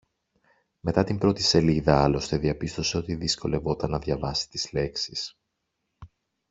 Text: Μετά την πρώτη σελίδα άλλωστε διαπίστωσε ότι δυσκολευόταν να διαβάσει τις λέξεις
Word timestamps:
Μετά 0.79 1.03
την 1.03 1.17
πρώτη 1.17 1.41
σελίδα 1.41 2.03
άλλωστε 2.03 2.37
διαπίστωσε 2.37 2.97
ότι 2.97 3.15
δυσκολευόταν 3.15 3.89
να 3.89 3.99
διαβάσει 3.99 4.49
τις 4.49 4.71
λέξεις 4.73 5.37